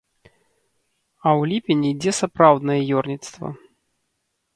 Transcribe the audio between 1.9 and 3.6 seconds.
ідзе сапраўднае ёрніцтва.